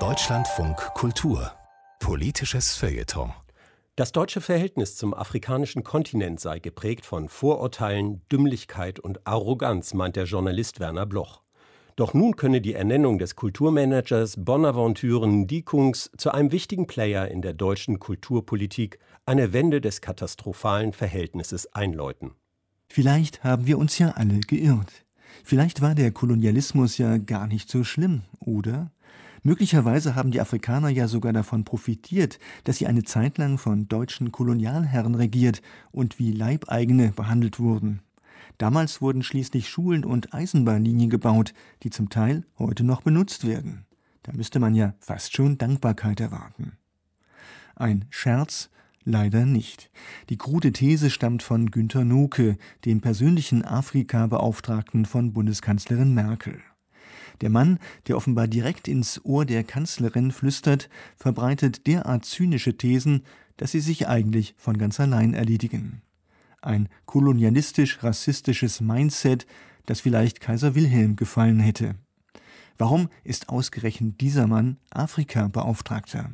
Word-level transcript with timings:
Deutschlandfunk 0.00 0.76
Kultur 0.94 1.52
Politisches 2.00 2.74
Feuilleton 2.74 3.32
das 3.94 4.10
deutsche 4.10 4.40
Verhältnis 4.40 4.96
zum 4.96 5.14
afrikanischen 5.14 5.84
Kontinent 5.84 6.40
sei 6.40 6.58
geprägt 6.58 7.06
von 7.06 7.28
Vorurteilen, 7.28 8.22
Dümmlichkeit 8.32 8.98
und 8.98 9.24
Arroganz, 9.24 9.94
meint 9.94 10.16
der 10.16 10.24
Journalist 10.24 10.80
Werner 10.80 11.06
Bloch. 11.06 11.42
Doch 11.94 12.14
nun 12.14 12.34
könne 12.34 12.60
die 12.60 12.74
Ernennung 12.74 13.20
des 13.20 13.36
Kulturmanagers 13.36 14.44
Bonaventure 14.44 15.28
Ndikungs 15.28 16.10
zu 16.16 16.32
einem 16.32 16.50
wichtigen 16.50 16.88
Player 16.88 17.28
in 17.28 17.42
der 17.42 17.52
deutschen 17.52 18.00
Kulturpolitik 18.00 18.98
eine 19.24 19.52
Wende 19.52 19.80
des 19.80 20.00
katastrophalen 20.00 20.92
Verhältnisses 20.92 21.72
einläuten. 21.72 22.32
Vielleicht 22.88 23.44
haben 23.44 23.68
wir 23.68 23.78
uns 23.78 23.98
ja 24.00 24.10
alle 24.16 24.40
geirrt. 24.40 25.04
Vielleicht 25.42 25.80
war 25.80 25.94
der 25.94 26.12
Kolonialismus 26.12 26.98
ja 26.98 27.18
gar 27.18 27.46
nicht 27.46 27.70
so 27.70 27.84
schlimm, 27.84 28.22
oder? 28.40 28.90
Möglicherweise 29.42 30.14
haben 30.14 30.30
die 30.30 30.40
Afrikaner 30.40 30.88
ja 30.88 31.06
sogar 31.06 31.34
davon 31.34 31.64
profitiert, 31.64 32.38
dass 32.64 32.78
sie 32.78 32.86
eine 32.86 33.02
Zeit 33.02 33.36
lang 33.36 33.58
von 33.58 33.88
deutschen 33.88 34.32
Kolonialherren 34.32 35.14
regiert 35.14 35.60
und 35.92 36.18
wie 36.18 36.32
Leibeigene 36.32 37.12
behandelt 37.14 37.60
wurden. 37.60 38.00
Damals 38.56 39.02
wurden 39.02 39.22
schließlich 39.22 39.68
Schulen 39.68 40.04
und 40.04 40.32
Eisenbahnlinien 40.32 41.10
gebaut, 41.10 41.52
die 41.82 41.90
zum 41.90 42.08
Teil 42.08 42.44
heute 42.58 42.84
noch 42.84 43.02
benutzt 43.02 43.46
werden. 43.46 43.84
Da 44.22 44.32
müsste 44.32 44.60
man 44.60 44.74
ja 44.74 44.94
fast 44.98 45.36
schon 45.36 45.58
Dankbarkeit 45.58 46.20
erwarten. 46.20 46.78
Ein 47.76 48.06
Scherz? 48.08 48.70
Leider 49.04 49.44
nicht. 49.44 49.90
Die 50.30 50.38
krude 50.38 50.72
These 50.72 51.10
stammt 51.10 51.42
von 51.42 51.70
Günter 51.70 52.04
Noke, 52.04 52.56
dem 52.84 53.00
persönlichen 53.00 53.64
Afrika-Beauftragten 53.64 55.04
von 55.04 55.32
Bundeskanzlerin 55.32 56.14
Merkel. 56.14 56.60
Der 57.40 57.50
Mann, 57.50 57.78
der 58.06 58.16
offenbar 58.16 58.48
direkt 58.48 58.88
ins 58.88 59.22
Ohr 59.24 59.44
der 59.44 59.64
Kanzlerin 59.64 60.30
flüstert, 60.30 60.88
verbreitet 61.16 61.86
derart 61.86 62.24
zynische 62.24 62.76
Thesen, 62.76 63.24
dass 63.56 63.72
sie 63.72 63.80
sich 63.80 64.08
eigentlich 64.08 64.54
von 64.56 64.78
ganz 64.78 64.98
allein 65.00 65.34
erledigen 65.34 66.02
ein 66.64 66.88
kolonialistisch-rassistisches 67.06 68.80
Mindset, 68.80 69.46
das 69.86 70.00
vielleicht 70.00 70.40
Kaiser 70.40 70.74
Wilhelm 70.74 71.16
gefallen 71.16 71.60
hätte. 71.60 71.94
Warum 72.78 73.08
ist 73.22 73.48
ausgerechnet 73.48 74.20
dieser 74.20 74.46
Mann 74.46 74.78
Afrika-Beauftragter? 74.90 76.32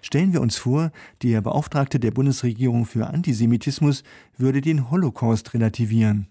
Stellen 0.00 0.32
wir 0.32 0.40
uns 0.40 0.56
vor, 0.56 0.92
der 1.22 1.40
Beauftragte 1.40 2.00
der 2.00 2.10
Bundesregierung 2.10 2.86
für 2.86 3.06
Antisemitismus 3.06 4.02
würde 4.36 4.60
den 4.60 4.90
Holocaust 4.90 5.54
relativieren. 5.54 6.26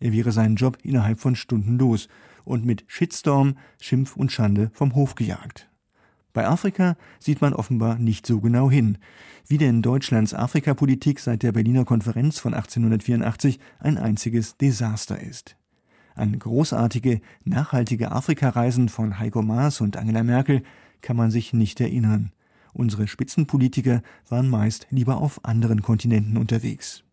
Er 0.00 0.12
wäre 0.12 0.32
seinen 0.32 0.56
Job 0.56 0.78
innerhalb 0.82 1.20
von 1.20 1.36
Stunden 1.36 1.78
los 1.78 2.08
und 2.44 2.64
mit 2.64 2.84
Shitstorm, 2.88 3.56
Schimpf 3.80 4.16
und 4.16 4.32
Schande 4.32 4.70
vom 4.74 4.94
Hof 4.94 5.14
gejagt. 5.14 5.68
Bei 6.32 6.46
Afrika 6.46 6.96
sieht 7.18 7.40
man 7.40 7.52
offenbar 7.52 7.98
nicht 7.98 8.26
so 8.26 8.40
genau 8.40 8.70
hin, 8.70 8.98
wie 9.46 9.58
denn 9.58 9.82
Deutschlands 9.82 10.34
Afrikapolitik 10.34 11.20
seit 11.20 11.42
der 11.42 11.52
Berliner 11.52 11.84
Konferenz 11.84 12.38
von 12.38 12.54
1884 12.54 13.58
ein 13.80 13.98
einziges 13.98 14.56
Desaster 14.56 15.20
ist. 15.20 15.56
An 16.14 16.38
großartige, 16.38 17.20
nachhaltige 17.44 18.12
Afrikareisen 18.12 18.88
von 18.88 19.18
Heiko 19.18 19.42
Maas 19.42 19.80
und 19.80 19.96
Angela 19.96 20.22
Merkel 20.22 20.62
kann 21.00 21.16
man 21.16 21.30
sich 21.30 21.52
nicht 21.52 21.80
erinnern. 21.80 22.32
Unsere 22.72 23.06
Spitzenpolitiker 23.06 24.02
waren 24.28 24.48
meist 24.48 24.86
lieber 24.90 25.18
auf 25.18 25.44
anderen 25.44 25.82
Kontinenten 25.82 26.36
unterwegs. 26.36 27.04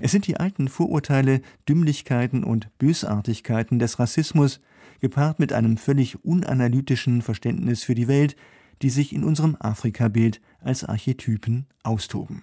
Es 0.00 0.12
sind 0.12 0.26
die 0.26 0.36
alten 0.36 0.68
Vorurteile, 0.68 1.40
Dümmlichkeiten 1.68 2.44
und 2.44 2.76
Bösartigkeiten 2.78 3.78
des 3.78 3.98
Rassismus, 3.98 4.60
gepaart 5.00 5.38
mit 5.38 5.52
einem 5.52 5.76
völlig 5.76 6.24
unanalytischen 6.24 7.22
Verständnis 7.22 7.84
für 7.84 7.94
die 7.94 8.08
Welt, 8.08 8.36
die 8.82 8.90
sich 8.90 9.14
in 9.14 9.24
unserem 9.24 9.56
Afrika-Bild 9.58 10.40
als 10.60 10.84
Archetypen 10.84 11.66
austoben. 11.82 12.42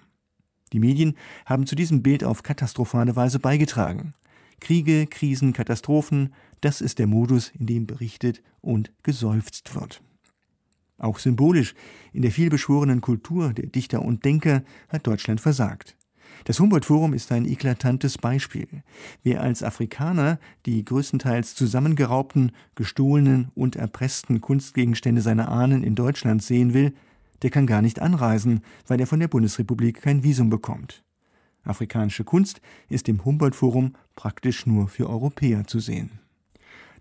Die 0.72 0.80
Medien 0.80 1.14
haben 1.46 1.66
zu 1.66 1.74
diesem 1.74 2.02
Bild 2.02 2.24
auf 2.24 2.42
katastrophale 2.42 3.16
Weise 3.16 3.38
beigetragen. 3.38 4.12
Kriege, 4.60 5.06
Krisen, 5.06 5.52
Katastrophen, 5.52 6.34
das 6.60 6.80
ist 6.80 6.98
der 6.98 7.06
Modus, 7.06 7.52
in 7.58 7.66
dem 7.66 7.86
berichtet 7.86 8.42
und 8.60 8.92
geseufzt 9.02 9.74
wird. 9.74 10.02
Auch 10.98 11.18
symbolisch 11.20 11.74
in 12.12 12.22
der 12.22 12.32
vielbeschworenen 12.32 13.00
Kultur 13.00 13.52
der 13.52 13.66
Dichter 13.66 14.02
und 14.02 14.24
Denker 14.24 14.62
hat 14.88 15.06
Deutschland 15.06 15.40
versagt. 15.40 15.96
Das 16.44 16.60
Humboldt-Forum 16.60 17.14
ist 17.14 17.32
ein 17.32 17.46
eklatantes 17.46 18.18
Beispiel. 18.18 18.68
Wer 19.22 19.42
als 19.42 19.62
Afrikaner 19.62 20.38
die 20.66 20.84
größtenteils 20.84 21.54
zusammengeraubten, 21.54 22.52
gestohlenen 22.74 23.50
und 23.54 23.76
erpressten 23.76 24.40
Kunstgegenstände 24.40 25.20
seiner 25.20 25.48
Ahnen 25.48 25.82
in 25.82 25.94
Deutschland 25.94 26.42
sehen 26.42 26.74
will, 26.74 26.94
der 27.42 27.50
kann 27.50 27.66
gar 27.66 27.82
nicht 27.82 28.00
anreisen, 28.00 28.62
weil 28.86 29.00
er 29.00 29.06
von 29.06 29.20
der 29.20 29.28
Bundesrepublik 29.28 30.02
kein 30.02 30.22
Visum 30.22 30.50
bekommt. 30.50 31.04
Afrikanische 31.64 32.24
Kunst 32.24 32.60
ist 32.88 33.08
im 33.08 33.24
Humboldt-Forum 33.24 33.94
praktisch 34.16 34.66
nur 34.66 34.88
für 34.88 35.08
Europäer 35.08 35.66
zu 35.66 35.80
sehen. 35.80 36.18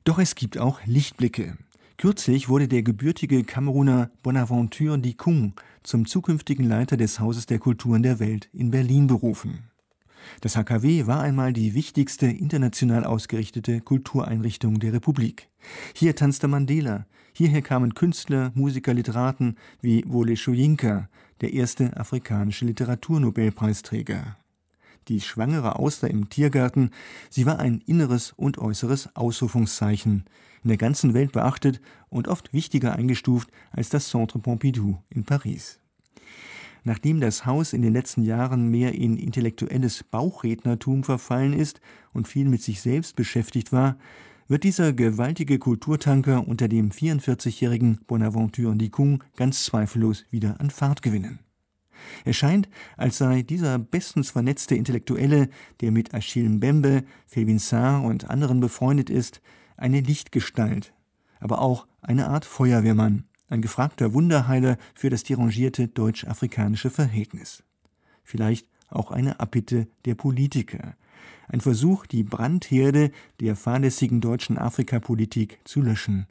Doch 0.03 0.19
es 0.19 0.35
gibt 0.35 0.57
auch 0.57 0.81
Lichtblicke. 0.85 1.57
Kürzlich 1.97 2.47
wurde 2.47 2.67
der 2.67 2.83
gebürtige 2.83 3.43
Kameruner 3.43 4.11
Bonaventure 4.21 4.99
Dikung 4.99 5.53
zum 5.81 6.05
zukünftigen 6.05 6.63
Leiter 6.63 6.95
des 6.95 7.19
Hauses 7.19 7.47
der 7.47 7.57
Kulturen 7.57 8.03
der 8.03 8.19
Welt 8.19 8.49
in 8.53 8.69
Berlin 8.69 9.07
berufen. 9.07 9.71
Das 10.41 10.55
HKW 10.55 11.07
war 11.07 11.21
einmal 11.21 11.53
die 11.53 11.73
wichtigste 11.73 12.27
international 12.27 13.03
ausgerichtete 13.03 13.81
Kultureinrichtung 13.81 14.77
der 14.79 14.93
Republik. 14.93 15.49
Hier 15.95 16.15
tanzte 16.15 16.47
Mandela, 16.47 17.07
hierher 17.33 17.63
kamen 17.63 17.95
Künstler, 17.95 18.51
Musiker, 18.53 18.93
Literaten 18.93 19.55
wie 19.81 20.03
Wole 20.07 20.35
Soyinka, 20.35 21.09
der 21.41 21.53
erste 21.53 21.97
afrikanische 21.97 22.65
Literaturnobelpreisträger. 22.65 24.37
Die 25.07 25.21
schwangere 25.21 25.77
Auster 25.77 26.09
im 26.09 26.29
Tiergarten, 26.29 26.91
sie 27.29 27.45
war 27.45 27.59
ein 27.59 27.81
inneres 27.85 28.33
und 28.33 28.57
äußeres 28.57 29.15
Ausrufungszeichen, 29.15 30.25
in 30.63 30.67
der 30.67 30.77
ganzen 30.77 31.13
Welt 31.13 31.31
beachtet 31.31 31.79
und 32.09 32.27
oft 32.27 32.51
wichtiger 32.51 32.93
eingestuft 32.93 33.49
als 33.71 33.89
das 33.89 34.09
Centre 34.09 34.39
Pompidou 34.39 34.97
in 35.09 35.23
Paris. 35.23 35.79
Nachdem 36.83 37.19
das 37.19 37.45
Haus 37.45 37.73
in 37.73 37.81
den 37.81 37.93
letzten 37.93 38.23
Jahren 38.23 38.69
mehr 38.69 38.95
in 38.95 39.17
intellektuelles 39.17 40.03
Bauchrednertum 40.03 41.03
verfallen 41.03 41.53
ist 41.53 41.81
und 42.13 42.27
viel 42.27 42.47
mit 42.47 42.61
sich 42.61 42.81
selbst 42.81 43.15
beschäftigt 43.15 43.71
war, 43.71 43.97
wird 44.47 44.63
dieser 44.63 44.93
gewaltige 44.93 45.59
Kulturtanker 45.59 46.47
unter 46.47 46.67
dem 46.67 46.91
44-jährigen 46.91 47.99
Bonaventure 48.07 48.73
Ndikung 48.73 49.23
ganz 49.35 49.65
zweifellos 49.65 50.25
wieder 50.31 50.59
an 50.59 50.69
Fahrt 50.69 51.01
gewinnen. 51.01 51.39
Es 52.25 52.35
scheint, 52.35 52.69
als 52.95 53.17
sei 53.17 53.41
dieser 53.41 53.79
bestens 53.79 54.31
vernetzte 54.31 54.75
Intellektuelle, 54.75 55.49
der 55.81 55.91
mit 55.91 56.13
Achille 56.13 56.49
Mbembe, 56.49 57.03
Felvin 57.25 57.59
Sarr 57.59 58.03
und 58.03 58.29
anderen 58.29 58.59
befreundet 58.59 59.09
ist, 59.09 59.41
eine 59.77 60.01
Lichtgestalt, 60.01 60.93
aber 61.39 61.61
auch 61.61 61.87
eine 62.01 62.27
Art 62.27 62.45
Feuerwehrmann, 62.45 63.25
ein 63.49 63.61
gefragter 63.61 64.13
Wunderheiler 64.13 64.77
für 64.93 65.09
das 65.09 65.23
derangierte 65.23 65.87
deutsch-afrikanische 65.87 66.89
Verhältnis. 66.89 67.63
Vielleicht 68.23 68.67
auch 68.89 69.11
eine 69.11 69.39
Abbitte 69.39 69.87
der 70.05 70.15
Politiker, 70.15 70.95
ein 71.47 71.61
Versuch, 71.61 72.05
die 72.05 72.23
Brandherde 72.23 73.11
der 73.39 73.55
fahrlässigen 73.55 74.21
deutschen 74.21 74.57
Afrikapolitik 74.57 75.59
zu 75.63 75.81
löschen 75.81 76.27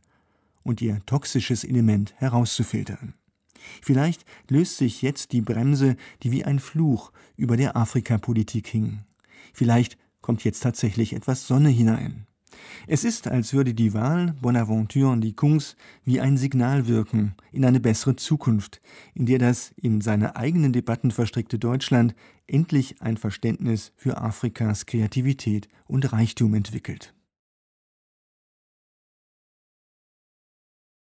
und 0.62 0.82
ihr 0.82 1.00
toxisches 1.06 1.65
Element 1.65 2.15
herauszufiltern. 2.16 3.15
Vielleicht 3.82 4.25
löst 4.49 4.77
sich 4.77 5.03
jetzt 5.03 5.32
die 5.32 5.43
Bremse, 5.43 5.97
die 6.22 6.32
wie 6.32 6.44
ein 6.44 6.59
Fluch 6.59 7.12
über 7.37 7.56
der 7.56 7.77
Afrikapolitik 7.77 8.66
hing. 8.66 9.00
Vielleicht 9.53 9.99
kommt 10.21 10.44
jetzt 10.44 10.60
tatsächlich 10.60 11.12
etwas 11.12 11.47
Sonne 11.47 11.69
hinein. 11.69 12.26
Es 12.87 13.05
ist, 13.05 13.28
als 13.28 13.53
würde 13.53 13.75
die 13.75 13.94
Wahl 13.94 14.34
Bonaventure 14.41 15.10
und 15.10 15.37
Kungs 15.37 15.76
wie 16.05 16.20
ein 16.20 16.37
Signal 16.37 16.87
wirken 16.87 17.35
in 17.52 17.64
eine 17.64 17.81
bessere 17.81 18.17
Zukunft, 18.17 18.81
in 19.14 19.26
der 19.26 19.38
das 19.38 19.73
in 19.76 20.00
seine 20.00 20.37
eigenen 20.37 20.73
Debatten 20.73 21.11
verstrickte 21.11 21.58
Deutschland 21.58 22.14
endlich 22.46 23.02
ein 23.02 23.17
Verständnis 23.17 23.93
für 23.96 24.19
Afrikas 24.19 24.87
Kreativität 24.87 25.69
und 25.87 26.12
Reichtum 26.12 26.55
entwickelt. 26.55 27.16